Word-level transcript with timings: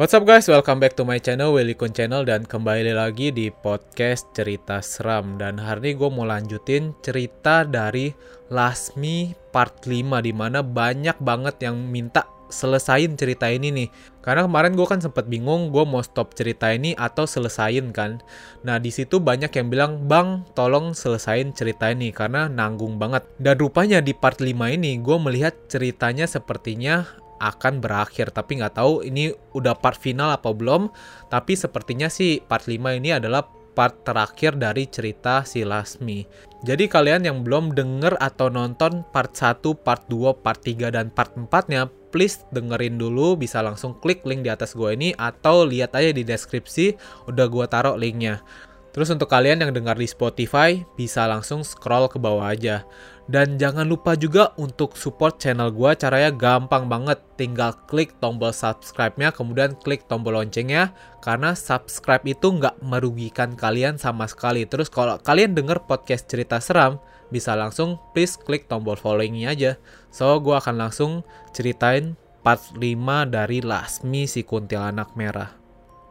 What's 0.00 0.16
up 0.16 0.24
guys, 0.24 0.48
welcome 0.48 0.80
back 0.80 0.96
to 0.96 1.04
my 1.04 1.20
channel, 1.20 1.52
Willy 1.52 1.76
Kun 1.76 1.92
Channel 1.92 2.24
Dan 2.24 2.48
kembali 2.48 2.96
lagi 2.96 3.28
di 3.28 3.52
podcast 3.52 4.32
cerita 4.32 4.80
seram. 4.80 5.36
Dan 5.36 5.60
hari 5.60 5.92
ini 5.92 6.00
gue 6.00 6.08
mau 6.08 6.24
lanjutin 6.24 6.96
cerita 7.04 7.68
dari 7.68 8.08
Lasmi 8.48 9.36
part 9.52 9.84
5 9.84 10.24
Di 10.24 10.32
mana 10.32 10.64
banyak 10.64 11.20
banget 11.20 11.68
yang 11.68 11.76
minta 11.92 12.24
selesain 12.48 13.14
cerita 13.14 13.52
ini 13.52 13.68
nih. 13.76 13.88
Karena 14.20 14.44
kemarin 14.44 14.72
gue 14.72 14.84
kan 14.84 15.04
sempet 15.04 15.28
bingung 15.28 15.68
gue 15.68 15.84
mau 15.84 16.00
stop 16.00 16.32
cerita 16.32 16.68
ini 16.72 16.92
atau 16.98 17.24
selesain 17.24 17.92
kan? 17.94 18.24
Nah 18.64 18.80
di 18.80 18.88
situ 18.92 19.20
banyak 19.20 19.52
yang 19.52 19.68
bilang 19.68 20.08
Bang 20.08 20.44
tolong 20.52 20.92
selesain 20.92 21.52
cerita 21.52 21.88
ini 21.88 22.08
karena 22.08 22.48
nanggung 22.48 22.96
banget. 22.96 23.24
Dan 23.36 23.56
rupanya 23.56 24.00
di 24.00 24.12
part 24.12 24.40
5 24.40 24.48
ini 24.48 24.96
gue 25.00 25.16
melihat 25.20 25.52
ceritanya 25.68 26.24
sepertinya 26.24 27.19
akan 27.40 27.80
berakhir. 27.80 28.30
Tapi 28.30 28.60
nggak 28.60 28.76
tahu 28.76 29.02
ini 29.02 29.32
udah 29.56 29.74
part 29.74 29.96
final 29.96 30.30
apa 30.30 30.52
belum. 30.52 30.92
Tapi 31.32 31.56
sepertinya 31.56 32.12
sih 32.12 32.44
part 32.44 32.68
5 32.68 32.76
ini 33.00 33.16
adalah 33.16 33.48
part 33.72 34.04
terakhir 34.04 34.60
dari 34.60 34.84
cerita 34.86 35.42
si 35.48 35.64
Lasmi. 35.64 36.26
Jadi 36.60 36.84
kalian 36.84 37.24
yang 37.24 37.40
belum 37.40 37.72
denger 37.72 38.20
atau 38.20 38.52
nonton 38.52 39.08
part 39.08 39.32
1, 39.32 39.64
part 39.80 40.04
2, 40.12 40.36
part 40.44 40.60
3, 40.60 40.92
dan 40.92 41.08
part 41.08 41.32
4 41.32 41.48
nya 41.72 41.88
please 42.12 42.44
dengerin 42.52 43.00
dulu. 43.00 43.38
Bisa 43.40 43.64
langsung 43.64 43.96
klik 43.96 44.20
link 44.28 44.44
di 44.44 44.50
atas 44.52 44.76
gue 44.76 44.92
ini 44.92 45.16
atau 45.16 45.64
lihat 45.64 45.96
aja 45.96 46.12
di 46.12 46.26
deskripsi. 46.26 46.98
Udah 47.30 47.48
gue 47.48 47.64
taruh 47.70 47.96
linknya 47.96 48.44
Terus 48.90 49.06
untuk 49.14 49.30
kalian 49.30 49.62
yang 49.62 49.70
dengar 49.70 49.94
di 49.94 50.06
Spotify, 50.10 50.82
bisa 50.98 51.22
langsung 51.30 51.62
scroll 51.62 52.10
ke 52.10 52.18
bawah 52.18 52.50
aja. 52.50 52.82
Dan 53.30 53.54
jangan 53.62 53.86
lupa 53.86 54.18
juga 54.18 54.50
untuk 54.58 54.98
support 54.98 55.38
channel 55.38 55.70
gue, 55.70 55.94
caranya 55.94 56.34
gampang 56.34 56.90
banget. 56.90 57.22
Tinggal 57.38 57.78
klik 57.86 58.18
tombol 58.18 58.50
subscribe-nya, 58.50 59.30
kemudian 59.30 59.78
klik 59.86 60.10
tombol 60.10 60.34
loncengnya. 60.34 60.90
Karena 61.22 61.54
subscribe 61.54 62.26
itu 62.26 62.50
nggak 62.50 62.82
merugikan 62.82 63.54
kalian 63.54 63.94
sama 63.94 64.26
sekali. 64.26 64.66
Terus 64.66 64.90
kalau 64.90 65.22
kalian 65.22 65.54
denger 65.54 65.86
podcast 65.86 66.26
cerita 66.26 66.58
seram, 66.58 66.98
bisa 67.30 67.54
langsung 67.54 68.02
please 68.10 68.34
klik 68.34 68.66
tombol 68.66 68.98
following-nya 68.98 69.54
aja. 69.54 69.72
So, 70.10 70.34
gue 70.42 70.58
akan 70.58 70.82
langsung 70.82 71.22
ceritain 71.54 72.18
part 72.42 72.74
5 72.74 72.82
dari 73.30 73.62
Lasmi 73.62 74.26
si 74.26 74.42
kuntilanak 74.42 75.14
merah. 75.14 75.54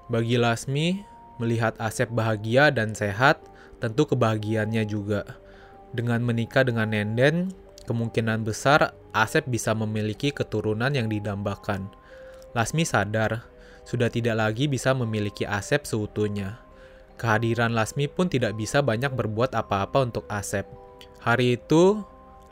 Bagi 0.08 0.40
Lasmi, 0.40 1.19
Melihat 1.40 1.80
Asep 1.80 2.12
bahagia 2.12 2.70
dan 2.70 2.92
sehat, 2.92 3.40
tentu 3.80 4.04
kebahagiaannya 4.06 4.84
juga. 4.84 5.24
Dengan 5.96 6.22
menikah 6.22 6.68
dengan 6.68 6.92
Nenden, 6.92 7.56
kemungkinan 7.88 8.46
besar 8.46 8.94
Asep 9.16 9.48
bisa 9.50 9.74
memiliki 9.74 10.30
keturunan 10.30 10.94
yang 10.94 11.10
didambakan. 11.10 11.90
Lasmi 12.54 12.86
sadar, 12.86 13.48
sudah 13.88 14.12
tidak 14.12 14.38
lagi 14.38 14.70
bisa 14.70 14.94
memiliki 14.94 15.50
Asep 15.50 15.88
seutuhnya. 15.88 16.62
Kehadiran 17.18 17.74
Lasmi 17.74 18.06
pun 18.06 18.30
tidak 18.30 18.54
bisa 18.54 18.86
banyak 18.86 19.10
berbuat 19.12 19.58
apa-apa 19.58 20.06
untuk 20.06 20.30
Asep. 20.30 20.70
Hari 21.24 21.58
itu, 21.58 22.04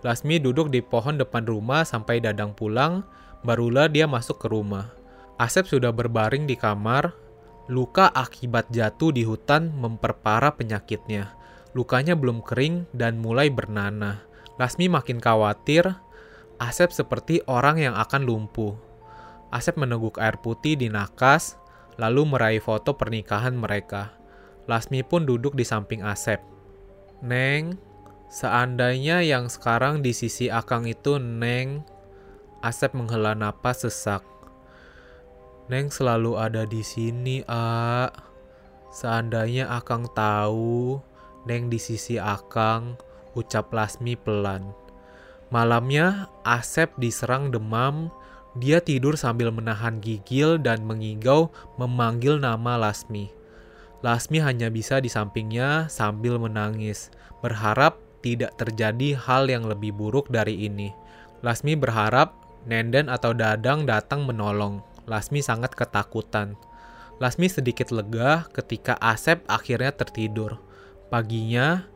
Lasmi 0.02 0.40
duduk 0.42 0.72
di 0.74 0.80
pohon 0.82 1.20
depan 1.20 1.46
rumah 1.46 1.84
sampai 1.86 2.24
Dadang 2.24 2.56
pulang, 2.58 3.06
barulah 3.46 3.92
dia 3.92 4.10
masuk 4.10 4.42
ke 4.42 4.48
rumah. 4.50 4.90
Asep 5.38 5.70
sudah 5.70 5.94
berbaring 5.94 6.50
di 6.50 6.58
kamar, 6.58 7.14
Luka 7.68 8.08
akibat 8.08 8.72
jatuh 8.72 9.12
di 9.12 9.28
hutan 9.28 9.76
memperparah 9.76 10.56
penyakitnya. 10.56 11.36
Lukanya 11.76 12.16
belum 12.16 12.40
kering 12.40 12.88
dan 12.96 13.20
mulai 13.20 13.52
bernanah. 13.52 14.24
Lasmi 14.56 14.88
makin 14.88 15.20
khawatir. 15.20 16.00
Asep 16.58 16.96
seperti 16.96 17.44
orang 17.46 17.84
yang 17.84 17.96
akan 18.00 18.24
lumpuh. 18.24 18.74
Asep 19.52 19.76
meneguk 19.76 20.16
air 20.18 20.40
putih 20.40 20.80
di 20.80 20.88
nakas, 20.88 21.60
lalu 22.00 22.24
meraih 22.24 22.64
foto 22.64 22.96
pernikahan 22.96 23.54
mereka. 23.54 24.16
Lasmi 24.66 25.04
pun 25.04 25.28
duduk 25.28 25.54
di 25.54 25.68
samping 25.68 26.02
Asep. 26.08 26.40
Neng, 27.20 27.76
seandainya 28.32 29.22
yang 29.28 29.52
sekarang 29.52 30.00
di 30.00 30.16
sisi 30.16 30.48
Akang 30.48 30.88
itu 30.88 31.20
Neng, 31.20 31.84
Asep 32.64 32.96
menghela 32.96 33.36
napas 33.36 33.84
sesak. 33.84 34.37
Neng 35.68 35.92
selalu 35.92 36.40
ada 36.40 36.64
di 36.64 36.80
sini, 36.80 37.44
A. 37.44 38.08
Seandainya 38.88 39.68
Akang 39.68 40.08
tahu, 40.16 40.96
Neng 41.44 41.68
di 41.68 41.76
sisi 41.76 42.16
Akang, 42.16 42.96
ucap 43.36 43.76
Lasmi 43.76 44.16
pelan. 44.16 44.72
Malamnya, 45.52 46.32
Asep 46.48 46.96
diserang 46.96 47.52
demam. 47.52 48.08
Dia 48.56 48.80
tidur 48.80 49.20
sambil 49.20 49.52
menahan 49.52 50.00
gigil 50.00 50.56
dan 50.56 50.88
mengigau 50.88 51.52
memanggil 51.76 52.40
nama 52.40 52.80
Lasmi. 52.80 53.28
Lasmi 54.00 54.40
hanya 54.40 54.72
bisa 54.72 55.04
di 55.04 55.12
sampingnya 55.12 55.92
sambil 55.92 56.40
menangis, 56.40 57.12
berharap 57.44 58.00
tidak 58.24 58.56
terjadi 58.56 59.20
hal 59.20 59.52
yang 59.52 59.68
lebih 59.68 59.92
buruk 59.92 60.32
dari 60.32 60.64
ini. 60.64 60.96
Lasmi 61.44 61.76
berharap 61.76 62.34
Nenden 62.64 63.12
atau 63.12 63.36
Dadang 63.36 63.84
datang 63.84 64.24
menolong. 64.24 64.80
Lasmi 65.08 65.40
sangat 65.42 65.74
ketakutan. 65.74 66.60
Lasmi 67.18 67.50
sedikit 67.50 67.90
lega 67.90 68.46
ketika 68.54 68.94
Asep 69.02 69.42
akhirnya 69.50 69.96
tertidur. 69.96 70.62
Paginya, 71.10 71.88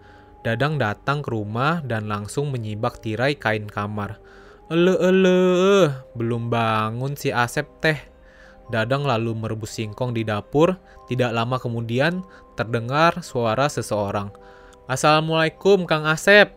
Dadang 0.42 0.82
datang 0.82 1.22
ke 1.22 1.30
rumah 1.30 1.86
dan 1.86 2.10
langsung 2.10 2.50
menyibak 2.50 2.98
tirai 2.98 3.38
kain 3.38 3.70
kamar. 3.70 4.18
Ele 4.74 4.98
ele, 4.98 5.40
belum 6.18 6.50
bangun 6.50 7.14
si 7.14 7.30
Asep 7.30 7.70
teh. 7.78 8.02
Dadang 8.74 9.06
lalu 9.06 9.38
merebus 9.38 9.78
singkong 9.78 10.18
di 10.18 10.26
dapur. 10.26 10.82
Tidak 11.06 11.30
lama 11.30 11.62
kemudian 11.62 12.26
terdengar 12.58 13.22
suara 13.22 13.70
seseorang. 13.70 14.34
Assalamualaikum 14.90 15.86
Kang 15.86 16.10
Asep. 16.10 16.50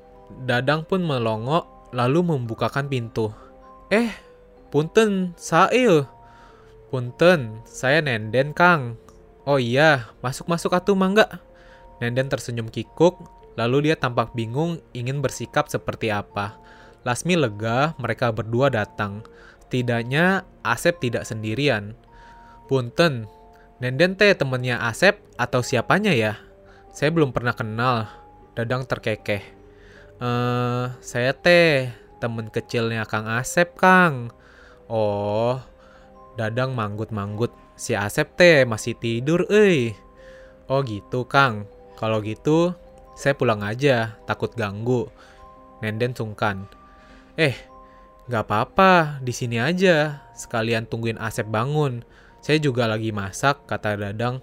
Dadang 0.49 0.89
pun 0.89 1.05
melongok 1.05 1.93
lalu 1.93 2.25
membukakan 2.25 2.89
pintu. 2.89 3.37
Eh, 3.93 4.17
punten, 4.73 5.37
sail. 5.37 6.09
Punten, 6.94 7.59
saya 7.66 7.99
Nenden, 7.99 8.55
Kang. 8.55 8.94
Oh 9.43 9.59
iya, 9.59 10.15
masuk-masuk 10.22 10.78
atuh 10.78 10.94
mangga. 10.94 11.43
Nenden 11.99 12.31
tersenyum 12.31 12.71
kikuk, 12.71 13.19
lalu 13.59 13.91
dia 13.91 13.99
tampak 13.99 14.31
bingung 14.31 14.78
ingin 14.94 15.19
bersikap 15.19 15.66
seperti 15.66 16.15
apa. 16.15 16.55
Lasmi 17.03 17.34
lega, 17.34 17.99
mereka 17.99 18.31
berdua 18.31 18.71
datang. 18.71 19.27
Tidaknya 19.75 20.47
Asep 20.62 21.03
tidak 21.03 21.27
sendirian. 21.27 21.99
Punten, 22.71 23.26
Nenden 23.82 24.15
teh 24.15 24.31
temennya 24.38 24.78
Asep 24.87 25.19
atau 25.34 25.66
siapanya 25.66 26.15
ya? 26.15 26.38
Saya 26.94 27.11
belum 27.11 27.34
pernah 27.34 27.59
kenal. 27.59 28.06
Dadang 28.55 28.87
terkekeh. 28.87 29.43
Eh, 30.22 30.84
saya 31.03 31.34
teh 31.34 31.91
temen 32.22 32.55
kecilnya 32.55 33.03
Kang 33.03 33.26
Asep, 33.26 33.75
Kang. 33.75 34.31
Oh, 34.87 35.59
Dadang 36.34 36.75
manggut-manggut. 36.75 37.55
Si 37.75 37.95
Asep 37.95 38.34
teh 38.34 38.67
masih 38.67 38.99
tidur, 38.99 39.47
eh. 39.50 39.95
Oh 40.67 40.83
gitu, 40.83 41.27
Kang. 41.27 41.67
Kalau 41.95 42.19
gitu, 42.22 42.75
saya 43.15 43.39
pulang 43.39 43.62
aja, 43.62 44.19
takut 44.27 44.50
ganggu. 44.55 45.06
Nenden 45.78 46.15
sungkan. 46.15 46.67
Eh, 47.39 47.55
gak 48.27 48.50
apa-apa, 48.50 49.23
di 49.23 49.31
sini 49.31 49.62
aja. 49.62 50.27
Sekalian 50.34 50.91
tungguin 50.91 51.19
Asep 51.23 51.47
bangun. 51.47 52.03
Saya 52.43 52.59
juga 52.59 52.91
lagi 52.91 53.15
masak, 53.15 53.67
kata 53.71 53.94
Dadang. 53.94 54.43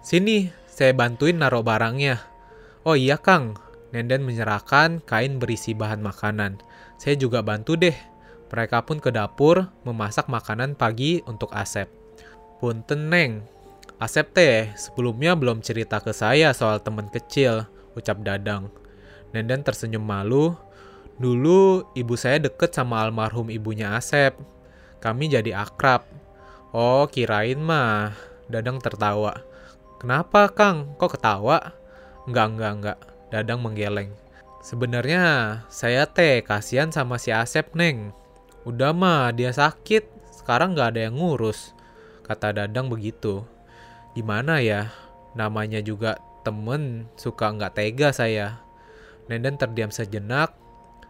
Sini, 0.00 0.48
saya 0.66 0.96
bantuin 0.96 1.36
naruh 1.36 1.64
barangnya. 1.64 2.20
Oh 2.88 2.96
iya, 2.96 3.20
Kang. 3.20 3.60
Nenden 3.92 4.24
menyerahkan 4.24 5.04
kain 5.04 5.38
berisi 5.40 5.72
bahan 5.72 6.00
makanan. 6.00 6.60
Saya 6.96 7.16
juga 7.16 7.44
bantu 7.44 7.76
deh. 7.76 7.96
Mereka 8.46 8.86
pun 8.86 9.02
ke 9.02 9.10
dapur 9.10 9.66
memasak 9.82 10.30
makanan 10.30 10.78
pagi 10.78 11.22
untuk 11.26 11.50
Asep. 11.50 11.90
Punten 12.62 13.10
Neng, 13.10 13.42
Asep 13.96 14.28
teh 14.36 14.76
sebelumnya 14.76 15.32
belum 15.32 15.64
cerita 15.64 16.04
ke 16.04 16.12
saya 16.12 16.52
soal 16.52 16.84
teman 16.84 17.08
kecil, 17.08 17.64
ucap 17.96 18.20
Dadang. 18.20 18.68
Nenden 19.32 19.64
tersenyum 19.64 20.04
malu. 20.04 20.52
Dulu 21.16 21.96
ibu 21.96 22.12
saya 22.12 22.36
deket 22.36 22.76
sama 22.76 23.00
almarhum 23.00 23.48
ibunya 23.48 23.96
Asep. 23.96 24.36
Kami 25.00 25.32
jadi 25.32 25.56
akrab. 25.56 26.04
Oh, 26.76 27.08
kirain 27.08 27.56
mah. 27.56 28.12
Dadang 28.52 28.84
tertawa. 28.84 29.40
Kenapa, 29.96 30.52
Kang? 30.52 30.92
Kok 31.00 31.16
ketawa? 31.16 31.72
Enggak, 32.28 32.46
enggak, 32.52 32.72
enggak. 32.76 32.98
Dadang 33.32 33.64
menggeleng. 33.64 34.12
Sebenarnya 34.60 35.24
saya 35.72 36.04
teh 36.04 36.44
kasihan 36.44 36.92
sama 36.92 37.16
si 37.16 37.32
Asep, 37.32 37.72
Neng. 37.72 38.12
Udah 38.66 38.90
mah 38.90 39.30
dia 39.30 39.54
sakit, 39.54 40.34
sekarang 40.42 40.74
nggak 40.74 40.98
ada 40.98 41.00
yang 41.06 41.22
ngurus. 41.22 41.70
Kata 42.26 42.50
Dadang 42.50 42.90
begitu. 42.90 43.46
Gimana 44.18 44.58
ya, 44.58 44.90
namanya 45.38 45.78
juga 45.78 46.18
temen 46.42 47.06
suka 47.14 47.54
nggak 47.54 47.78
tega 47.78 48.10
saya. 48.10 48.58
Nenden 49.30 49.54
terdiam 49.54 49.94
sejenak. 49.94 50.50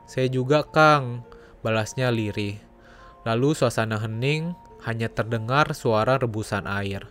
Saya 0.04 0.28
juga 0.28 0.68
Kang, 0.68 1.24
balasnya 1.64 2.12
lirih. 2.12 2.60
Lalu 3.24 3.56
suasana 3.56 4.04
hening, 4.04 4.52
hanya 4.84 5.08
terdengar 5.08 5.72
suara 5.72 6.20
rebusan 6.20 6.68
air. 6.68 7.08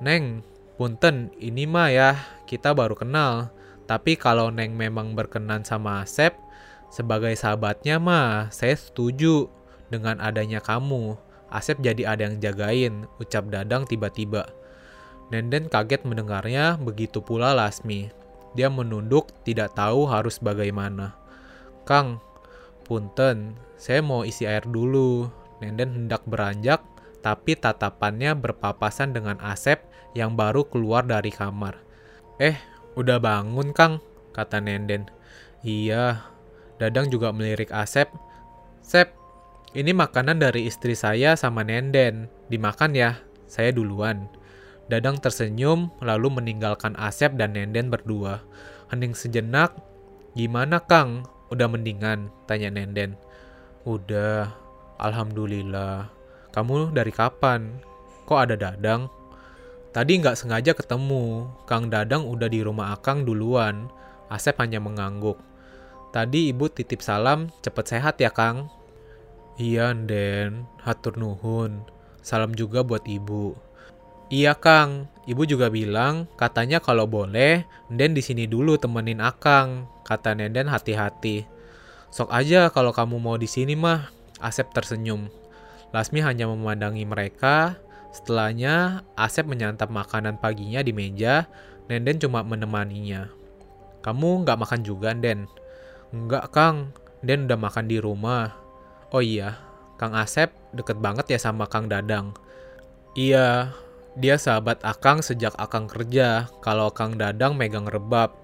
Neng, 0.00 0.40
punten, 0.80 1.28
ini 1.36 1.68
mah 1.68 1.92
ya, 1.92 2.10
kita 2.48 2.72
baru 2.72 2.96
kenal. 2.96 3.52
Tapi 3.84 4.16
kalau 4.16 4.48
Neng 4.48 4.80
memang 4.80 5.12
berkenan 5.12 5.62
sama 5.68 6.02
Asep, 6.08 6.32
sebagai 6.88 7.32
sahabatnya 7.36 8.00
mah 8.00 8.48
saya 8.52 8.76
setuju 8.76 9.48
dengan 9.92 10.20
adanya 10.20 10.60
kamu. 10.60 11.16
Asep 11.48 11.80
jadi 11.80 12.12
ada 12.12 12.28
yang 12.28 12.36
jagain, 12.44 13.08
ucap 13.16 13.48
Dadang 13.48 13.88
tiba-tiba. 13.88 14.52
Nenden 15.32 15.72
kaget 15.72 16.04
mendengarnya, 16.04 16.76
begitu 16.76 17.24
pula 17.24 17.56
Lasmi. 17.56 18.12
Dia 18.52 18.68
menunduk, 18.68 19.32
tidak 19.44 19.72
tahu 19.76 20.08
harus 20.08 20.40
bagaimana. 20.40 21.16
Kang, 21.88 22.20
punten, 22.84 23.56
saya 23.80 24.04
mau 24.04 24.28
isi 24.28 24.44
air 24.44 24.64
dulu. 24.64 25.28
Nenden 25.60 26.04
hendak 26.04 26.24
beranjak, 26.28 26.84
tapi 27.24 27.56
tatapannya 27.56 28.36
berpapasan 28.36 29.16
dengan 29.16 29.40
Asep 29.40 29.84
yang 30.12 30.36
baru 30.36 30.68
keluar 30.68 31.04
dari 31.04 31.32
kamar. 31.32 31.80
Eh, 32.36 32.56
udah 32.96 33.16
bangun 33.20 33.72
Kang, 33.72 34.04
kata 34.36 34.60
Nenden. 34.60 35.08
Iya, 35.64 36.24
Dadang 36.78 37.10
juga 37.10 37.34
melirik 37.34 37.74
Asep. 37.74 38.06
Sep, 38.82 39.10
ini 39.74 39.90
makanan 39.92 40.38
dari 40.38 40.70
istri 40.70 40.94
saya 40.94 41.34
sama 41.34 41.66
Nenden. 41.66 42.30
Dimakan 42.48 42.94
ya, 42.94 43.18
saya 43.50 43.74
duluan. 43.74 44.30
Dadang 44.88 45.20
tersenyum, 45.20 45.92
lalu 46.00 46.32
meninggalkan 46.32 46.96
Asep 46.96 47.36
dan 47.36 47.52
Nenden 47.52 47.92
berdua. 47.92 48.40
Hening 48.88 49.12
sejenak, 49.12 49.76
gimana 50.32 50.80
Kang? 50.80 51.28
Udah 51.52 51.68
mendingan? 51.68 52.32
Tanya 52.48 52.72
Nenden. 52.72 53.18
Udah, 53.84 54.54
Alhamdulillah. 54.96 56.08
Kamu 56.54 56.96
dari 56.96 57.12
kapan? 57.12 57.82
Kok 58.24 58.38
ada 58.38 58.56
Dadang? 58.56 59.12
Tadi 59.92 60.20
nggak 60.20 60.36
sengaja 60.36 60.72
ketemu. 60.72 61.48
Kang 61.64 61.88
Dadang 61.88 62.24
udah 62.24 62.48
di 62.48 62.60
rumah 62.60 62.96
Akang 62.96 63.24
duluan. 63.24 63.88
Asep 64.28 64.56
hanya 64.60 64.80
mengangguk. 64.80 65.47
Tadi 66.08 66.48
ibu 66.48 66.72
titip 66.72 67.04
salam, 67.04 67.52
cepet 67.60 67.84
sehat 67.84 68.16
ya 68.16 68.32
Kang. 68.32 68.72
Iya, 69.60 69.92
Den. 69.92 70.64
Hatur 70.80 71.18
nuhun. 71.20 71.84
Salam 72.24 72.54
juga 72.54 72.80
buat 72.80 73.04
ibu. 73.04 73.52
Iya, 74.32 74.56
Kang. 74.56 75.10
Ibu 75.28 75.44
juga 75.44 75.68
bilang, 75.68 76.24
katanya 76.40 76.80
kalau 76.80 77.04
boleh, 77.04 77.68
Den 77.92 78.16
di 78.16 78.24
sini 78.24 78.48
dulu 78.48 78.80
temenin 78.80 79.20
Akang. 79.20 79.84
Kata 80.08 80.32
Nenden 80.32 80.72
hati-hati. 80.72 81.44
Sok 82.08 82.32
aja 82.32 82.72
kalau 82.72 82.96
kamu 82.96 83.20
mau 83.20 83.36
di 83.36 83.44
sini 83.44 83.76
mah. 83.76 84.08
Asep 84.40 84.72
tersenyum. 84.72 85.28
Lasmi 85.92 86.24
hanya 86.24 86.48
memandangi 86.48 87.04
mereka. 87.04 87.76
Setelahnya, 88.08 89.04
Asep 89.12 89.44
menyantap 89.44 89.92
makanan 89.92 90.40
paginya 90.40 90.80
di 90.80 90.96
meja. 90.96 91.44
Nenden 91.92 92.16
cuma 92.16 92.40
menemaninya. 92.40 93.28
Kamu 94.00 94.48
nggak 94.48 94.60
makan 94.64 94.80
juga, 94.80 95.12
Den? 95.12 95.44
Nggak, 96.14 96.52
Kang. 96.52 96.92
Den 97.24 97.50
udah 97.50 97.58
makan 97.58 97.86
di 97.90 97.98
rumah. 97.98 98.54
Oh 99.10 99.24
iya, 99.24 99.58
Kang 99.98 100.14
Asep 100.14 100.54
deket 100.70 101.02
banget 101.02 101.26
ya 101.32 101.38
sama 101.40 101.66
Kang 101.66 101.90
Dadang. 101.90 102.36
Iya, 103.18 103.74
dia 104.14 104.38
sahabat 104.38 104.84
Akang 104.86 105.24
sejak 105.24 105.56
Akang 105.58 105.90
kerja. 105.90 106.46
Kalau 106.62 106.94
Kang 106.94 107.18
Dadang 107.18 107.58
megang 107.58 107.90
rebab. 107.90 108.38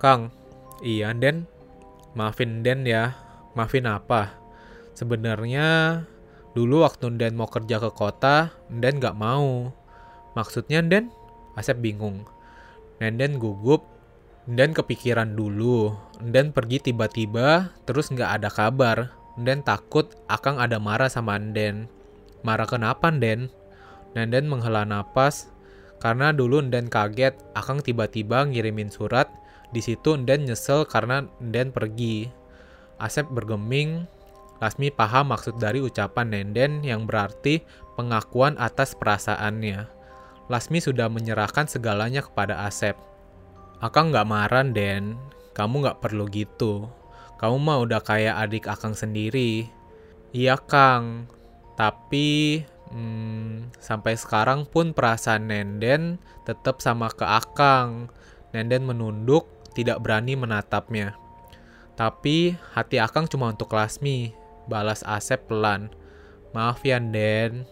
Kang, 0.00 0.32
iya 0.80 1.12
Den. 1.12 1.44
Maafin 2.16 2.64
Den 2.64 2.88
ya. 2.88 3.12
Maafin 3.52 3.84
apa? 3.86 4.34
Sebenarnya 4.94 6.00
Dulu 6.54 6.86
waktu 6.86 7.10
Nden 7.10 7.34
mau 7.34 7.50
kerja 7.50 7.82
ke 7.82 7.90
kota, 7.90 8.54
Nden 8.70 9.02
gak 9.02 9.18
mau. 9.18 9.74
Maksudnya 10.38 10.86
Nden? 10.86 11.10
Asep 11.58 11.82
bingung. 11.82 12.30
Nenden 13.02 13.42
gugup, 13.42 13.82
Nden 14.44 14.76
kepikiran 14.76 15.32
dulu. 15.32 15.96
Nden 16.20 16.52
pergi 16.52 16.92
tiba-tiba, 16.92 17.72
terus 17.88 18.12
gak 18.12 18.40
ada 18.40 18.52
kabar. 18.52 19.16
Nden 19.40 19.64
takut 19.64 20.12
Akang 20.28 20.60
ada 20.60 20.76
marah 20.76 21.08
sama 21.08 21.40
Nden. 21.40 21.88
Marah 22.44 22.68
kenapa 22.68 23.08
Nden? 23.08 23.48
Nenden 24.12 24.46
menghela 24.46 24.84
napas, 24.84 25.48
karena 25.96 26.28
dulu 26.30 26.60
Nden 26.60 26.92
kaget 26.92 27.32
Akang 27.56 27.80
tiba-tiba 27.80 28.44
ngirimin 28.44 28.92
surat. 28.92 29.32
Di 29.72 29.80
situ 29.80 30.12
Nden 30.20 30.44
nyesel 30.44 30.84
karena 30.84 31.24
Nden 31.40 31.72
pergi. 31.72 32.28
Asep 33.00 33.24
bergeming, 33.32 34.04
Lasmi 34.62 34.88
paham 34.92 35.34
maksud 35.34 35.58
dari 35.58 35.82
ucapan 35.82 36.30
Nenden 36.30 36.86
yang 36.86 37.08
berarti 37.08 37.64
pengakuan 37.96 38.54
atas 38.60 38.94
perasaannya. 38.94 39.88
Lasmi 40.52 40.78
sudah 40.78 41.08
menyerahkan 41.08 41.66
segalanya 41.66 42.22
kepada 42.22 42.68
Asep. 42.68 42.94
Akang 43.84 44.16
nggak 44.16 44.24
marah, 44.24 44.64
Den. 44.64 45.20
Kamu 45.52 45.84
nggak 45.84 46.00
perlu 46.00 46.24
gitu. 46.32 46.88
Kamu 47.36 47.60
mah 47.60 47.84
udah 47.84 48.00
kayak 48.00 48.40
adik 48.40 48.64
Akang 48.64 48.96
sendiri. 48.96 49.68
Iya, 50.32 50.56
Kang. 50.56 51.28
Tapi 51.76 52.64
hmm, 52.88 53.76
sampai 53.76 54.16
sekarang 54.16 54.64
pun 54.64 54.96
perasaan 54.96 55.52
Nenden 55.52 56.16
tetap 56.48 56.80
sama 56.80 57.12
ke 57.12 57.28
Akang. 57.28 58.08
Nenden 58.56 58.88
menunduk, 58.88 59.52
tidak 59.76 60.00
berani 60.00 60.32
menatapnya. 60.32 61.20
Tapi 61.92 62.56
hati 62.72 62.96
Akang 63.04 63.28
cuma 63.28 63.52
untuk 63.52 63.76
Lasmi, 63.76 64.32
Balas 64.64 65.04
Asep 65.04 65.44
pelan. 65.44 65.92
Maaf 66.56 66.80
ya, 66.88 66.96
Den. 67.04 67.68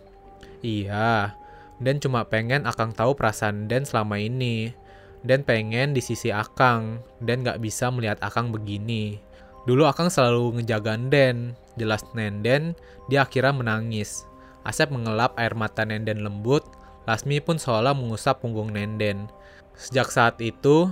Iya, 0.60 1.40
Den 1.80 2.04
cuma 2.04 2.28
pengen 2.28 2.68
Akang 2.68 2.92
tahu 2.92 3.16
perasaan 3.16 3.64
Den 3.64 3.88
selama 3.88 4.20
ini. 4.20 4.81
Den 5.22 5.46
pengen 5.46 5.94
di 5.94 6.02
sisi 6.02 6.34
Akang. 6.34 6.98
Den 7.22 7.46
gak 7.46 7.62
bisa 7.62 7.90
melihat 7.94 8.18
Akang 8.22 8.50
begini. 8.50 9.22
Dulu 9.66 9.86
Akang 9.86 10.10
selalu 10.10 10.58
ngejaga 10.58 10.98
Den. 10.98 11.54
Jelas 11.78 12.04
Nenden, 12.12 12.76
dia 13.08 13.24
akhirnya 13.24 13.54
menangis. 13.56 14.28
Asep 14.66 14.92
mengelap 14.92 15.32
air 15.40 15.56
mata 15.56 15.86
Nenden 15.86 16.20
lembut. 16.20 16.66
Lasmi 17.08 17.42
pun 17.42 17.56
seolah 17.56 17.96
mengusap 17.96 18.44
punggung 18.44 18.70
Nenden. 18.70 19.26
Sejak 19.74 20.12
saat 20.12 20.36
itu, 20.38 20.90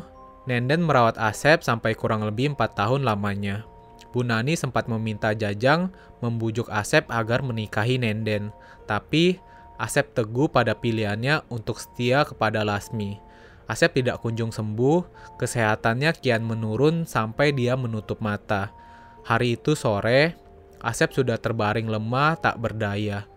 Nenden 0.48 0.82
merawat 0.82 1.20
Asep 1.20 1.60
sampai 1.60 1.92
kurang 1.92 2.24
lebih 2.24 2.56
4 2.56 2.74
tahun 2.74 3.04
lamanya. 3.04 3.68
Bu 4.10 4.26
Nani 4.26 4.58
sempat 4.58 4.90
meminta 4.90 5.30
Jajang 5.36 5.94
membujuk 6.18 6.66
Asep 6.66 7.06
agar 7.12 7.46
menikahi 7.46 8.00
Nenden, 8.00 8.50
tapi 8.90 9.38
Asep 9.78 10.10
teguh 10.16 10.50
pada 10.50 10.74
pilihannya 10.74 11.46
untuk 11.52 11.78
setia 11.78 12.26
kepada 12.26 12.66
Lasmi. 12.66 13.22
Asep 13.70 14.02
tidak 14.02 14.18
kunjung 14.18 14.50
sembuh, 14.50 15.06
kesehatannya 15.38 16.10
kian 16.18 16.42
menurun 16.42 17.06
sampai 17.06 17.54
dia 17.54 17.78
menutup 17.78 18.18
mata. 18.18 18.74
Hari 19.22 19.54
itu 19.54 19.78
sore, 19.78 20.34
Asep 20.82 21.14
sudah 21.14 21.38
terbaring 21.38 21.86
lemah 21.86 22.34
tak 22.42 22.58
berdaya. 22.58 23.30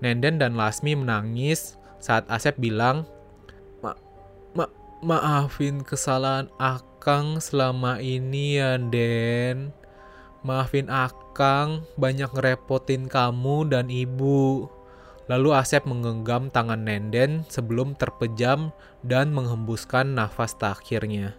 Nenden 0.00 0.40
dan 0.40 0.56
Lasmi 0.56 0.96
menangis 0.96 1.76
saat 2.00 2.24
Asep 2.32 2.56
bilang, 2.56 3.04
Ma 3.84 3.92
ma 4.56 4.64
maafin 5.04 5.84
kesalahan 5.84 6.48
Akang 6.56 7.36
selama 7.44 8.00
ini 8.00 8.56
ya, 8.56 8.80
Den. 8.80 9.68
Maafin 10.40 10.88
Akang, 10.88 11.84
banyak 12.00 12.32
ngerepotin 12.32 13.04
kamu 13.04 13.68
dan 13.68 13.92
ibu. 13.92 14.64
Lalu 15.24 15.56
Asep 15.56 15.88
menggenggam 15.88 16.52
tangan 16.52 16.84
Nenden 16.84 17.48
sebelum 17.48 17.96
terpejam 17.96 18.68
dan 19.00 19.32
menghembuskan 19.32 20.12
nafas 20.12 20.52
terakhirnya. 20.60 21.32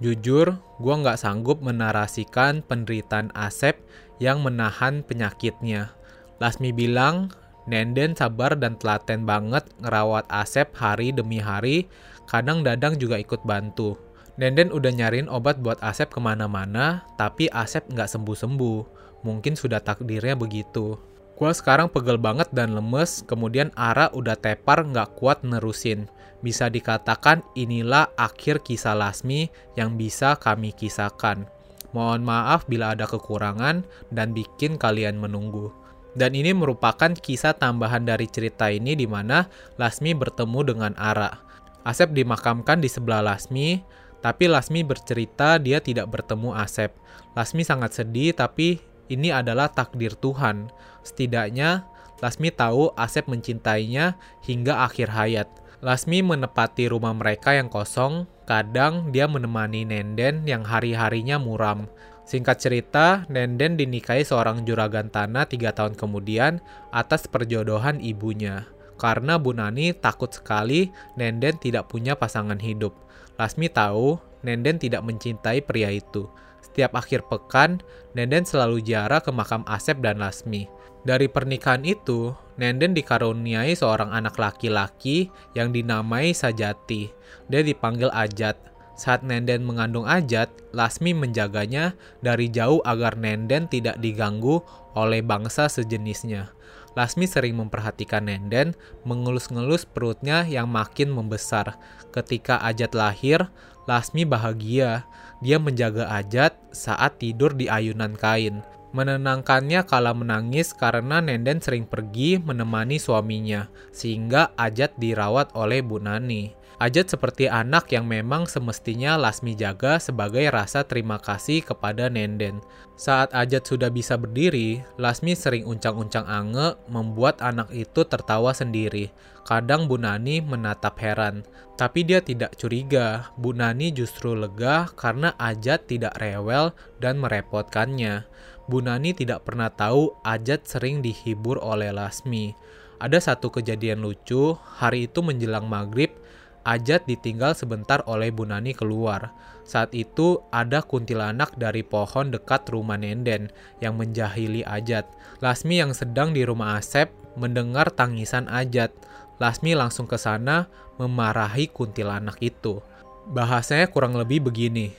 Jujur, 0.00 0.56
gue 0.80 0.94
nggak 0.96 1.20
sanggup 1.20 1.60
menarasikan 1.60 2.64
penderitaan 2.64 3.28
Asep 3.36 3.76
yang 4.16 4.40
menahan 4.40 5.04
penyakitnya. 5.04 5.92
Lasmi 6.40 6.72
bilang, 6.72 7.28
Nenden 7.68 8.16
sabar 8.16 8.56
dan 8.56 8.80
telaten 8.80 9.28
banget 9.28 9.68
ngerawat 9.84 10.24
Asep 10.32 10.72
hari 10.72 11.12
demi 11.12 11.36
hari, 11.36 11.84
kadang 12.24 12.64
Dadang 12.64 12.96
juga 12.96 13.20
ikut 13.20 13.44
bantu. 13.44 14.00
Nenden 14.40 14.72
udah 14.72 14.88
nyariin 14.88 15.28
obat 15.28 15.60
buat 15.60 15.76
Asep 15.84 16.08
ke 16.08 16.16
mana-mana, 16.16 17.04
tapi 17.20 17.52
Asep 17.52 17.84
nggak 17.92 18.08
sembuh-sembuh. 18.08 18.80
Mungkin 19.20 19.52
sudah 19.52 19.84
takdirnya 19.84 20.32
begitu. 20.32 21.09
Gua 21.40 21.56
sekarang 21.56 21.88
pegel 21.88 22.20
banget 22.20 22.52
dan 22.52 22.76
lemes, 22.76 23.24
kemudian 23.24 23.72
Ara 23.72 24.12
udah 24.12 24.36
tepar 24.36 24.84
nggak 24.84 25.16
kuat 25.16 25.40
nerusin. 25.40 26.04
Bisa 26.44 26.68
dikatakan 26.68 27.40
inilah 27.56 28.12
akhir 28.20 28.60
kisah 28.60 28.92
Lasmi 28.92 29.48
yang 29.72 29.96
bisa 29.96 30.36
kami 30.36 30.76
kisahkan. 30.76 31.48
Mohon 31.96 32.28
maaf 32.28 32.68
bila 32.68 32.92
ada 32.92 33.08
kekurangan 33.08 33.88
dan 34.12 34.36
bikin 34.36 34.76
kalian 34.76 35.16
menunggu. 35.16 35.72
Dan 36.12 36.36
ini 36.36 36.52
merupakan 36.52 37.08
kisah 37.16 37.56
tambahan 37.56 38.04
dari 38.04 38.28
cerita 38.28 38.68
ini 38.68 38.92
di 38.92 39.08
mana 39.08 39.48
Lasmi 39.80 40.12
bertemu 40.12 40.60
dengan 40.76 40.92
Ara. 41.00 41.40
Asep 41.88 42.12
dimakamkan 42.12 42.84
di 42.84 42.92
sebelah 42.92 43.24
Lasmi, 43.24 43.80
tapi 44.20 44.44
Lasmi 44.44 44.84
bercerita 44.84 45.56
dia 45.56 45.80
tidak 45.80 46.12
bertemu 46.12 46.52
Asep. 46.52 46.92
Lasmi 47.32 47.64
sangat 47.64 47.96
sedih 47.96 48.36
tapi 48.36 48.89
ini 49.10 49.34
adalah 49.34 49.68
takdir 49.68 50.14
Tuhan. 50.14 50.70
Setidaknya 51.02 51.90
Lasmi 52.20 52.52
tahu 52.52 52.92
Asep 53.00 53.24
mencintainya 53.26 54.20
hingga 54.44 54.84
akhir 54.84 55.08
hayat. 55.08 55.48
Lasmi 55.80 56.20
menepati 56.20 56.92
rumah 56.92 57.16
mereka 57.16 57.56
yang 57.56 57.72
kosong, 57.72 58.28
kadang 58.44 59.08
dia 59.08 59.24
menemani 59.24 59.88
Nenden 59.88 60.44
yang 60.44 60.60
hari-harinya 60.60 61.40
muram. 61.40 61.88
Singkat 62.28 62.60
cerita, 62.60 63.24
Nenden 63.32 63.80
dinikahi 63.80 64.20
seorang 64.20 64.68
juragan 64.68 65.08
tanah 65.08 65.48
tiga 65.48 65.72
tahun 65.72 65.96
kemudian 65.96 66.60
atas 66.92 67.24
perjodohan 67.24 68.04
ibunya. 68.04 68.68
Karena 69.00 69.40
Bu 69.40 69.56
Nani 69.56 69.96
takut 69.96 70.28
sekali 70.28 70.92
Nenden 71.16 71.56
tidak 71.56 71.88
punya 71.88 72.12
pasangan 72.12 72.60
hidup. 72.60 72.92
Lasmi 73.40 73.72
tahu 73.72 74.20
Nenden 74.44 74.76
tidak 74.76 75.00
mencintai 75.08 75.64
pria 75.64 75.88
itu. 75.88 76.28
Setiap 76.70 76.94
akhir 76.94 77.26
pekan, 77.26 77.82
Nenden 78.14 78.46
selalu 78.46 78.78
ziarah 78.86 79.18
ke 79.18 79.34
makam 79.34 79.66
Asep 79.66 79.98
dan 79.98 80.22
Lasmi. 80.22 80.70
Dari 81.02 81.26
pernikahan 81.26 81.82
itu, 81.82 82.30
Nenden 82.54 82.94
dikaruniai 82.94 83.74
seorang 83.74 84.14
anak 84.14 84.38
laki-laki 84.38 85.34
yang 85.58 85.74
dinamai 85.74 86.30
Sajati. 86.30 87.10
Dia 87.50 87.66
dipanggil 87.66 88.06
Ajat. 88.14 88.54
Saat 88.94 89.26
Nenden 89.26 89.66
mengandung 89.66 90.06
Ajat, 90.06 90.46
Lasmi 90.70 91.10
menjaganya 91.10 91.98
dari 92.22 92.46
jauh 92.46 92.78
agar 92.86 93.18
Nenden 93.18 93.66
tidak 93.66 93.98
diganggu 93.98 94.62
oleh 94.94 95.26
bangsa 95.26 95.66
sejenisnya. 95.66 96.54
Lasmi 96.98 97.26
sering 97.26 97.54
memperhatikan 97.54 98.26
Nenden, 98.26 98.78
mengelus-ngelus 99.06 99.86
perutnya 99.90 100.42
yang 100.46 100.70
makin 100.70 101.10
membesar. 101.10 101.78
Ketika 102.10 102.62
Ajat 102.62 102.92
lahir, 102.92 103.46
Lasmi 103.88 104.28
bahagia. 104.28 105.06
Dia 105.40 105.56
menjaga 105.56 106.10
Ajat 106.12 106.56
saat 106.74 107.16
tidur 107.16 107.56
di 107.56 107.68
ayunan 107.70 108.12
kain 108.12 108.60
menenangkannya 108.90 109.86
kala 109.86 110.10
menangis 110.10 110.74
karena 110.74 111.22
Nenden 111.22 111.62
sering 111.62 111.86
pergi 111.86 112.42
menemani 112.42 112.98
suaminya, 112.98 113.70
sehingga 113.94 114.50
Ajat 114.58 114.98
dirawat 114.98 115.54
oleh 115.54 115.82
Bu 115.82 116.02
Nani. 116.02 116.59
Ajat 116.80 117.12
seperti 117.12 117.44
anak 117.44 117.92
yang 117.92 118.08
memang 118.08 118.48
semestinya 118.48 119.20
Lasmi 119.20 119.52
jaga 119.52 120.00
sebagai 120.00 120.48
rasa 120.48 120.80
terima 120.80 121.20
kasih 121.20 121.60
kepada 121.60 122.08
Nenden. 122.08 122.64
Saat 122.96 123.36
Ajat 123.36 123.68
sudah 123.68 123.92
bisa 123.92 124.16
berdiri, 124.16 124.80
Lasmi 124.96 125.36
sering 125.36 125.68
uncang-uncang 125.68 126.24
ange 126.24 126.80
membuat 126.88 127.44
anak 127.44 127.68
itu 127.68 128.00
tertawa 128.08 128.56
sendiri. 128.56 129.12
Kadang 129.44 129.92
Bu 129.92 130.00
Nani 130.00 130.40
menatap 130.40 130.96
heran, 131.04 131.44
tapi 131.76 132.00
dia 132.00 132.24
tidak 132.24 132.56
curiga. 132.56 133.28
Bu 133.36 133.52
Nani 133.52 133.92
justru 133.92 134.32
lega 134.32 134.88
karena 134.96 135.36
Ajat 135.36 135.84
tidak 135.84 136.16
rewel 136.16 136.72
dan 136.96 137.20
merepotkannya. 137.20 138.24
Bu 138.72 138.80
Nani 138.80 139.12
tidak 139.12 139.44
pernah 139.44 139.68
tahu 139.68 140.16
Ajat 140.24 140.64
sering 140.64 141.04
dihibur 141.04 141.60
oleh 141.60 141.92
Lasmi. 141.92 142.56
Ada 143.00 143.32
satu 143.32 143.48
kejadian 143.48 144.04
lucu, 144.04 144.56
hari 144.80 145.08
itu 145.08 145.24
menjelang 145.24 145.64
maghrib, 145.64 146.12
Ajat 146.60 147.08
ditinggal 147.08 147.56
sebentar 147.56 148.04
oleh 148.04 148.28
Bu 148.28 148.44
Nani 148.44 148.76
keluar. 148.76 149.32
Saat 149.64 149.96
itu 149.96 150.44
ada 150.52 150.84
kuntilanak 150.84 151.56
dari 151.56 151.80
pohon 151.80 152.28
dekat 152.28 152.68
rumah 152.68 153.00
Nenden 153.00 153.48
yang 153.80 153.96
menjahili 153.96 154.60
Ajat. 154.68 155.08
Lasmi 155.40 155.80
yang 155.80 155.96
sedang 155.96 156.36
di 156.36 156.44
rumah 156.44 156.76
Asep 156.76 157.08
mendengar 157.40 157.88
tangisan 157.88 158.44
Ajat. 158.52 158.92
Lasmi 159.40 159.72
langsung 159.72 160.04
ke 160.04 160.20
sana 160.20 160.68
memarahi 161.00 161.72
kuntilanak 161.72 162.36
itu. 162.44 162.84
Bahasanya 163.32 163.88
kurang 163.88 164.20
lebih 164.20 164.44
begini. 164.44 164.92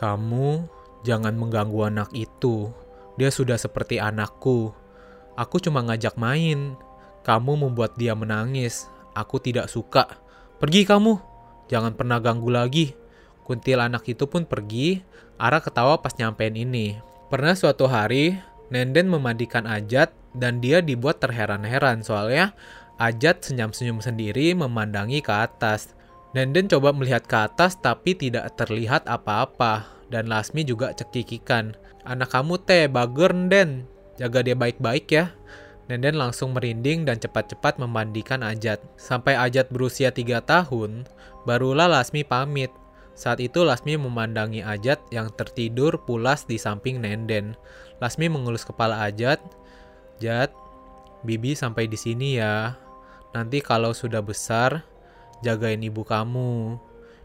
Kamu 0.00 0.64
jangan 1.04 1.36
mengganggu 1.36 1.92
anak 1.92 2.08
itu. 2.16 2.72
Dia 3.20 3.28
sudah 3.28 3.60
seperti 3.60 4.00
anakku. 4.00 4.72
Aku 5.36 5.60
cuma 5.60 5.84
ngajak 5.84 6.16
main. 6.16 6.72
Kamu 7.20 7.68
membuat 7.68 8.00
dia 8.00 8.16
menangis. 8.16 8.88
Aku 9.12 9.36
tidak 9.36 9.68
suka. 9.68 10.08
Pergi 10.60 10.84
kamu, 10.84 11.16
jangan 11.72 11.96
pernah 11.96 12.20
ganggu 12.20 12.52
lagi. 12.52 12.92
Kuntilanak 13.48 14.04
itu 14.04 14.28
pun 14.28 14.44
pergi, 14.44 15.00
Ara 15.40 15.56
ketawa 15.64 16.04
pas 16.04 16.12
nyampein 16.20 16.52
ini. 16.52 17.00
Pernah 17.32 17.56
suatu 17.56 17.88
hari, 17.88 18.36
Nenden 18.68 19.08
memandikan 19.08 19.64
Ajat 19.64 20.12
dan 20.36 20.60
dia 20.60 20.84
dibuat 20.84 21.16
terheran-heran 21.18 22.04
soalnya 22.04 22.52
Ajat 23.00 23.40
senyum-senyum 23.40 24.04
sendiri 24.04 24.52
memandangi 24.52 25.24
ke 25.24 25.32
atas. 25.32 25.96
Nenden 26.36 26.68
coba 26.68 26.92
melihat 26.92 27.24
ke 27.24 27.40
atas 27.40 27.80
tapi 27.80 28.12
tidak 28.12 28.52
terlihat 28.60 29.08
apa-apa 29.08 29.88
dan 30.12 30.28
Lasmi 30.28 30.68
juga 30.68 30.92
cekikikan. 30.92 31.72
Anak 32.04 32.36
kamu 32.36 32.60
teh 32.60 32.84
bager 32.84 33.32
Den, 33.48 33.88
jaga 34.20 34.44
dia 34.44 34.52
baik-baik 34.52 35.08
ya. 35.08 35.32
Nenden 35.90 36.22
langsung 36.22 36.54
merinding 36.54 37.02
dan 37.02 37.18
cepat-cepat 37.18 37.82
memandikan 37.82 38.46
Ajat. 38.46 38.78
Sampai 38.94 39.34
Ajat 39.34 39.74
berusia 39.74 40.14
3 40.14 40.38
tahun, 40.38 41.02
barulah 41.42 41.90
Lasmi 41.90 42.22
pamit. 42.22 42.70
Saat 43.18 43.42
itu 43.42 43.66
Lasmi 43.66 43.98
memandangi 43.98 44.62
Ajat 44.62 45.02
yang 45.10 45.34
tertidur 45.34 45.98
pulas 46.06 46.46
di 46.46 46.62
samping 46.62 47.02
Nenden. 47.02 47.58
Lasmi 47.98 48.30
mengelus 48.30 48.62
kepala 48.62 49.02
Ajat. 49.02 49.42
Jat, 50.22 50.54
Bibi 51.26 51.58
sampai 51.58 51.90
di 51.90 51.98
sini 51.98 52.38
ya. 52.38 52.78
Nanti 53.34 53.58
kalau 53.58 53.90
sudah 53.90 54.22
besar, 54.22 54.86
jagain 55.42 55.82
ibu 55.82 56.06
kamu. 56.06 56.78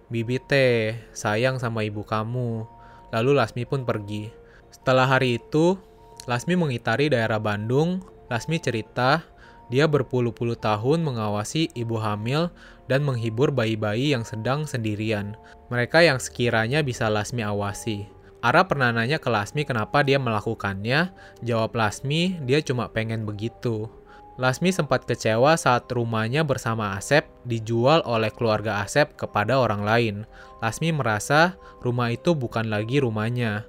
Bibi 0.10 0.42
teh 0.42 0.98
sayang 1.14 1.62
sama 1.62 1.86
ibu 1.86 2.02
kamu. 2.02 2.66
Lalu 3.14 3.32
Lasmi 3.38 3.70
pun 3.70 3.86
pergi. 3.86 4.34
Setelah 4.74 5.06
hari 5.06 5.38
itu, 5.38 5.78
Lasmi 6.26 6.58
mengitari 6.58 7.14
daerah 7.14 7.38
Bandung, 7.38 8.02
Lasmi 8.30 8.58
cerita, 8.58 9.22
dia 9.70 9.90
berpuluh-puluh 9.90 10.58
tahun 10.58 11.02
mengawasi 11.02 11.74
ibu 11.74 11.98
hamil 11.98 12.54
dan 12.86 13.02
menghibur 13.02 13.50
bayi-bayi 13.50 14.14
yang 14.14 14.22
sedang 14.22 14.70
sendirian. 14.70 15.34
Mereka 15.74 16.06
yang 16.06 16.22
sekiranya 16.22 16.86
bisa 16.86 17.10
Lasmi 17.10 17.42
awasi. 17.42 18.06
Ara 18.46 18.62
pernah 18.70 18.94
nanya 18.94 19.18
ke 19.18 19.26
Lasmi 19.26 19.66
kenapa 19.66 20.06
dia 20.06 20.22
melakukannya. 20.22 21.10
Jawab 21.42 21.74
Lasmi, 21.74 22.38
dia 22.46 22.62
cuma 22.62 22.86
pengen 22.94 23.26
begitu. 23.26 23.90
Lasmi 24.38 24.70
sempat 24.70 25.08
kecewa 25.08 25.56
saat 25.56 25.88
rumahnya 25.90 26.44
bersama 26.46 26.94
Asep 27.00 27.26
dijual 27.48 28.04
oleh 28.04 28.30
keluarga 28.30 28.84
Asep 28.84 29.16
kepada 29.18 29.58
orang 29.58 29.82
lain. 29.82 30.16
Lasmi 30.60 30.92
merasa 30.94 31.58
rumah 31.82 32.12
itu 32.12 32.36
bukan 32.38 32.68
lagi 32.68 33.02
rumahnya. 33.02 33.66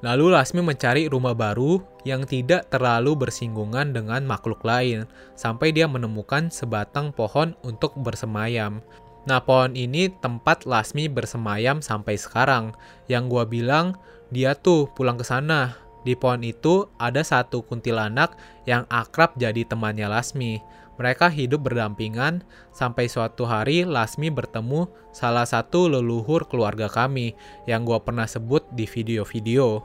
Lalu 0.00 0.32
Lasmi 0.32 0.64
mencari 0.64 1.12
rumah 1.12 1.36
baru 1.36 1.84
yang 2.08 2.24
tidak 2.24 2.72
terlalu 2.72 3.12
bersinggungan 3.12 3.92
dengan 3.92 4.24
makhluk 4.24 4.64
lain, 4.64 5.04
sampai 5.36 5.76
dia 5.76 5.84
menemukan 5.84 6.48
sebatang 6.48 7.12
pohon 7.12 7.52
untuk 7.60 7.92
bersemayam. 8.00 8.80
Nah, 9.28 9.44
pohon 9.44 9.76
ini 9.76 10.08
tempat 10.24 10.64
Lasmi 10.64 11.04
bersemayam 11.12 11.84
sampai 11.84 12.16
sekarang. 12.16 12.72
Yang 13.12 13.24
gua 13.28 13.44
bilang, 13.44 13.86
dia 14.32 14.56
tuh 14.56 14.88
pulang 14.96 15.20
ke 15.20 15.24
sana. 15.28 15.76
Di 16.00 16.16
pohon 16.16 16.40
itu 16.40 16.88
ada 16.96 17.20
satu 17.20 17.60
kuntilanak 17.60 18.32
yang 18.64 18.88
akrab 18.88 19.36
jadi 19.36 19.68
temannya 19.68 20.08
Lasmi. 20.08 20.64
Mereka 21.00 21.32
hidup 21.32 21.64
berdampingan 21.64 22.44
sampai 22.76 23.08
suatu 23.08 23.48
hari 23.48 23.88
Lasmi 23.88 24.28
bertemu 24.28 24.84
salah 25.16 25.48
satu 25.48 25.88
leluhur 25.88 26.44
keluarga 26.44 26.92
kami 26.92 27.32
yang 27.64 27.88
gua 27.88 28.04
pernah 28.04 28.28
sebut 28.28 28.68
di 28.76 28.84
video-video. 28.84 29.80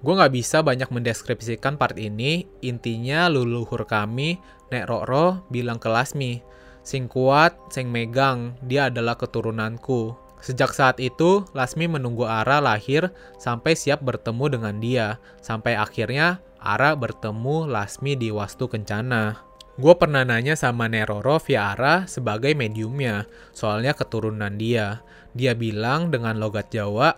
Gue 0.00 0.12
nggak 0.16 0.36
bisa 0.36 0.60
banyak 0.60 0.88
mendeskripsikan 0.88 1.80
part 1.80 1.96
ini, 1.96 2.44
intinya 2.60 3.28
leluhur 3.28 3.88
kami, 3.88 4.36
Nek 4.68 4.84
Roro, 4.88 5.44
bilang 5.48 5.80
ke 5.80 5.88
Lasmi, 5.88 6.44
sing 6.84 7.08
kuat, 7.08 7.56
sing 7.72 7.88
megang, 7.88 8.52
dia 8.64 8.92
adalah 8.92 9.16
keturunanku. 9.16 10.12
Sejak 10.44 10.76
saat 10.76 11.00
itu, 11.00 11.48
Lasmi 11.56 11.88
menunggu 11.88 12.28
Ara 12.28 12.60
lahir 12.60 13.08
sampai 13.40 13.72
siap 13.72 14.04
bertemu 14.04 14.44
dengan 14.52 14.76
dia, 14.76 15.16
sampai 15.40 15.72
akhirnya 15.72 16.36
Ara 16.60 16.92
bertemu 16.92 17.64
Lasmi 17.64 18.12
di 18.12 18.28
Wastu 18.28 18.68
Kencana. 18.68 19.53
Gue 19.74 19.90
pernah 19.98 20.22
nanya 20.22 20.54
sama 20.54 20.86
Neroro 20.86 21.42
via 21.42 21.74
Ara 21.74 22.06
sebagai 22.06 22.54
mediumnya, 22.54 23.26
soalnya 23.50 23.90
keturunan 23.90 24.54
dia. 24.54 25.02
Dia 25.34 25.58
bilang 25.58 26.14
dengan 26.14 26.38
logat 26.38 26.70
Jawa, 26.70 27.10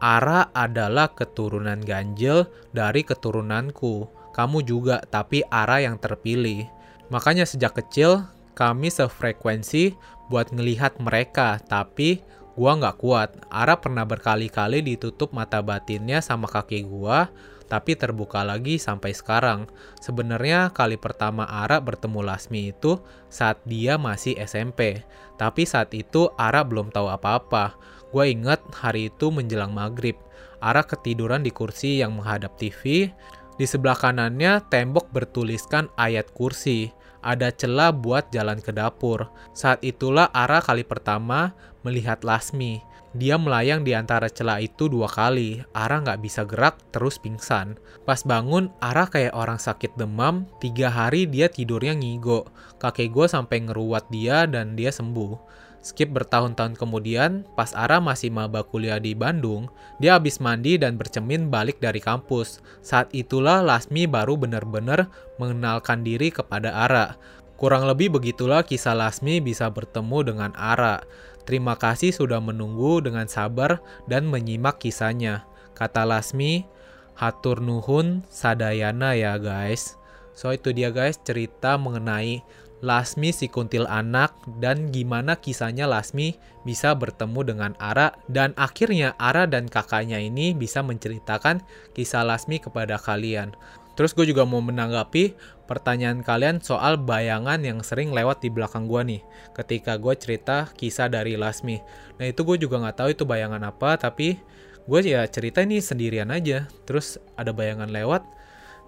Ara 0.00 0.48
adalah 0.56 1.12
keturunan 1.12 1.76
ganjil 1.84 2.48
dari 2.72 3.04
keturunanku. 3.04 4.08
Kamu 4.32 4.64
juga, 4.64 5.04
tapi 5.04 5.44
Ara 5.52 5.84
yang 5.84 6.00
terpilih. 6.00 6.64
Makanya 7.12 7.44
sejak 7.44 7.76
kecil, 7.76 8.24
kami 8.56 8.88
sefrekuensi 8.88 9.92
buat 10.32 10.48
ngelihat 10.48 10.96
mereka, 11.04 11.60
tapi 11.60 12.24
gua 12.56 12.80
nggak 12.80 12.96
kuat. 13.04 13.36
Ara 13.52 13.76
pernah 13.76 14.08
berkali-kali 14.08 14.80
ditutup 14.80 15.36
mata 15.36 15.60
batinnya 15.60 16.24
sama 16.24 16.48
kaki 16.48 16.88
gua, 16.88 17.28
tapi 17.68 17.94
terbuka 17.94 18.42
lagi 18.42 18.80
sampai 18.80 19.12
sekarang. 19.12 19.68
Sebenarnya 20.00 20.72
kali 20.72 20.96
pertama 20.96 21.44
Ara 21.44 21.78
bertemu 21.78 22.24
Lasmi 22.24 22.72
itu 22.72 22.98
saat 23.28 23.60
dia 23.68 24.00
masih 24.00 24.34
SMP, 24.40 25.04
tapi 25.36 25.68
saat 25.68 25.92
itu 25.92 26.32
Ara 26.40 26.64
belum 26.64 26.88
tahu 26.88 27.12
apa-apa. 27.12 27.76
Gue 28.08 28.32
inget 28.32 28.64
hari 28.72 29.12
itu 29.12 29.28
menjelang 29.28 29.70
maghrib. 29.70 30.16
Ara 30.58 30.82
ketiduran 30.82 31.44
di 31.44 31.52
kursi 31.52 32.00
yang 32.00 32.16
menghadap 32.16 32.56
TV. 32.56 33.12
Di 33.60 33.66
sebelah 33.68 33.98
kanannya 33.98 34.64
tembok 34.72 35.12
bertuliskan 35.12 35.92
ayat 36.00 36.32
kursi. 36.32 36.90
Ada 37.20 37.50
celah 37.52 37.90
buat 37.92 38.30
jalan 38.32 38.62
ke 38.62 38.70
dapur. 38.72 39.28
Saat 39.52 39.84
itulah 39.84 40.30
Ara 40.32 40.64
kali 40.64 40.86
pertama 40.86 41.52
melihat 41.84 42.22
Lasmi. 42.24 42.87
Dia 43.16 43.40
melayang 43.40 43.88
di 43.88 43.96
antara 43.96 44.28
celah 44.28 44.60
itu 44.60 44.92
dua 44.92 45.08
kali. 45.08 45.64
Ara 45.72 46.04
nggak 46.04 46.20
bisa 46.20 46.44
gerak, 46.44 46.76
terus 46.92 47.16
pingsan. 47.16 47.80
Pas 48.04 48.20
bangun, 48.20 48.68
Ara 48.84 49.08
kayak 49.08 49.32
orang 49.32 49.56
sakit 49.56 49.96
demam. 49.96 50.44
Tiga 50.60 50.92
hari 50.92 51.24
dia 51.24 51.48
tidurnya 51.48 51.96
ngigo. 51.96 52.44
Kakek 52.76 53.08
gue 53.08 53.26
sampai 53.28 53.64
ngeruat 53.64 54.12
dia 54.12 54.44
dan 54.44 54.76
dia 54.76 54.92
sembuh. 54.92 55.40
Skip 55.78 56.10
bertahun-tahun 56.10 56.76
kemudian, 56.76 57.48
pas 57.56 57.70
Ara 57.72 58.02
masih 58.02 58.28
maba 58.28 58.66
kuliah 58.66 58.98
di 58.98 59.14
Bandung, 59.14 59.70
dia 60.02 60.18
habis 60.18 60.42
mandi 60.42 60.76
dan 60.76 60.98
bercemin 60.98 61.48
balik 61.48 61.78
dari 61.78 62.02
kampus. 62.02 62.60
Saat 62.84 63.14
itulah 63.14 63.62
Lasmi 63.62 64.04
baru 64.04 64.36
benar-benar 64.36 65.06
mengenalkan 65.40 66.02
diri 66.02 66.34
kepada 66.34 66.74
Ara. 66.74 67.16
Kurang 67.58 67.86
lebih 67.90 68.14
begitulah 68.14 68.62
kisah 68.62 68.94
Lasmi 68.94 69.38
bisa 69.38 69.70
bertemu 69.70 70.18
dengan 70.34 70.50
Ara. 70.58 71.02
Terima 71.48 71.80
kasih 71.80 72.12
sudah 72.12 72.44
menunggu 72.44 73.00
dengan 73.00 73.24
sabar 73.24 73.80
dan 74.04 74.28
menyimak 74.28 74.76
kisahnya. 74.84 75.48
Kata 75.72 76.04
Lasmi, 76.04 76.68
hatur 77.16 77.64
nuhun 77.64 78.20
sadayana 78.28 79.16
ya 79.16 79.40
guys. 79.40 79.96
So 80.36 80.52
itu 80.52 80.76
dia 80.76 80.92
guys 80.92 81.16
cerita 81.24 81.80
mengenai 81.80 82.44
Lasmi 82.84 83.32
si 83.32 83.48
kuntil 83.48 83.88
anak 83.88 84.36
dan 84.60 84.92
gimana 84.92 85.40
kisahnya 85.40 85.88
Lasmi 85.88 86.36
bisa 86.68 86.92
bertemu 86.92 87.40
dengan 87.42 87.72
Ara 87.80 88.14
dan 88.28 88.52
akhirnya 88.54 89.16
Ara 89.16 89.48
dan 89.48 89.72
kakaknya 89.72 90.20
ini 90.20 90.52
bisa 90.52 90.84
menceritakan 90.84 91.64
kisah 91.96 92.28
Lasmi 92.28 92.60
kepada 92.60 93.00
kalian. 93.00 93.56
Terus 93.98 94.14
gue 94.14 94.30
juga 94.30 94.46
mau 94.46 94.62
menanggapi 94.62 95.34
pertanyaan 95.66 96.22
kalian 96.22 96.62
soal 96.62 96.94
bayangan 97.02 97.58
yang 97.66 97.82
sering 97.82 98.14
lewat 98.14 98.38
di 98.38 98.46
belakang 98.46 98.86
gue 98.86 99.02
nih. 99.02 99.22
Ketika 99.58 99.98
gue 99.98 100.14
cerita 100.14 100.70
kisah 100.78 101.10
dari 101.10 101.34
Lasmi. 101.34 101.82
Nah 102.22 102.30
itu 102.30 102.46
gue 102.46 102.62
juga 102.62 102.78
nggak 102.78 102.94
tahu 102.94 103.08
itu 103.10 103.26
bayangan 103.26 103.66
apa, 103.66 103.98
tapi 103.98 104.38
gue 104.86 105.00
ya 105.02 105.26
cerita 105.26 105.66
ini 105.66 105.82
sendirian 105.82 106.30
aja. 106.30 106.70
Terus 106.86 107.18
ada 107.34 107.50
bayangan 107.50 107.90
lewat, 107.90 108.22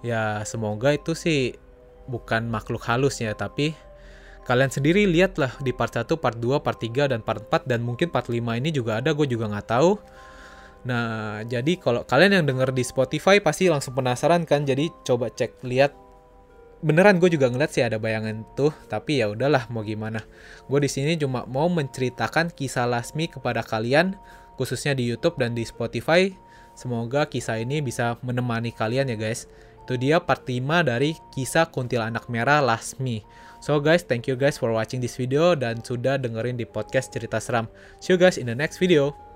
ya 0.06 0.46
semoga 0.46 0.94
itu 0.94 1.18
sih 1.18 1.58
bukan 2.06 2.46
makhluk 2.46 2.86
halus 2.86 3.18
ya, 3.18 3.34
tapi 3.34 3.74
kalian 4.46 4.70
sendiri 4.70 5.10
lihatlah 5.10 5.50
di 5.58 5.74
part 5.74 5.90
1, 5.90 6.06
part 6.22 6.38
2, 6.38 6.62
part 6.62 6.78
3, 6.78 7.10
dan 7.10 7.20
part 7.26 7.42
4, 7.50 7.66
dan 7.66 7.82
mungkin 7.82 8.14
part 8.14 8.30
5 8.30 8.38
ini 8.62 8.70
juga 8.70 9.02
ada, 9.02 9.10
gue 9.10 9.26
juga 9.26 9.50
nggak 9.50 9.68
tahu. 9.74 9.98
Nah, 10.80 11.44
jadi 11.44 11.76
kalau 11.76 12.08
kalian 12.08 12.40
yang 12.40 12.46
denger 12.48 12.72
di 12.72 12.80
Spotify 12.80 13.36
pasti 13.36 13.68
langsung 13.68 13.92
penasaran 13.92 14.48
kan, 14.48 14.64
jadi 14.64 14.88
coba 15.04 15.28
cek 15.28 15.60
lihat. 15.64 15.92
Beneran 16.80 17.20
gue 17.20 17.28
juga 17.28 17.52
ngeliat 17.52 17.76
sih 17.76 17.84
ada 17.84 18.00
bayangan 18.00 18.40
tuh, 18.56 18.72
tapi 18.88 19.20
ya 19.20 19.28
udahlah 19.28 19.68
mau 19.68 19.84
gimana. 19.84 20.24
Gue 20.64 20.80
di 20.80 20.88
sini 20.88 21.20
cuma 21.20 21.44
mau 21.44 21.68
menceritakan 21.68 22.48
kisah 22.56 22.88
Lasmi 22.88 23.28
kepada 23.28 23.60
kalian, 23.60 24.16
khususnya 24.56 24.96
di 24.96 25.04
YouTube 25.04 25.36
dan 25.36 25.52
di 25.52 25.68
Spotify. 25.68 26.32
Semoga 26.72 27.28
kisah 27.28 27.60
ini 27.60 27.84
bisa 27.84 28.16
menemani 28.24 28.72
kalian 28.72 29.12
ya 29.12 29.16
guys. 29.20 29.44
Itu 29.84 30.00
dia 30.00 30.24
part 30.24 30.48
5 30.48 30.64
dari 30.88 31.12
kisah 31.36 31.68
kuntilanak 31.68 32.32
merah 32.32 32.64
Lasmi. 32.64 33.20
So 33.60 33.76
guys, 33.76 34.00
thank 34.00 34.24
you 34.24 34.40
guys 34.40 34.56
for 34.56 34.72
watching 34.72 35.04
this 35.04 35.20
video 35.20 35.52
dan 35.52 35.84
sudah 35.84 36.16
dengerin 36.16 36.56
di 36.56 36.64
podcast 36.64 37.12
cerita 37.12 37.36
seram. 37.36 37.68
See 38.00 38.16
you 38.16 38.16
guys 38.16 38.40
in 38.40 38.48
the 38.48 38.56
next 38.56 38.80
video. 38.80 39.29